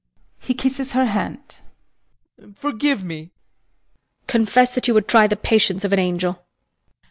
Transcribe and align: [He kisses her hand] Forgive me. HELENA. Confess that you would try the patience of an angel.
[He 0.39 0.55
kisses 0.55 0.93
her 0.93 1.05
hand] 1.05 1.57
Forgive 2.55 3.03
me. 3.03 3.15
HELENA. 3.15 3.29
Confess 4.25 4.73
that 4.73 4.87
you 4.87 4.95
would 4.95 5.07
try 5.07 5.27
the 5.27 5.35
patience 5.35 5.83
of 5.83 5.93
an 5.93 5.99
angel. 5.99 6.43